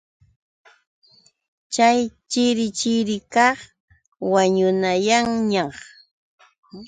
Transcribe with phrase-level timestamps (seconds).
[1.73, 1.99] Chay
[2.31, 3.57] chirichirikaq
[4.31, 5.73] wañunayanñaq.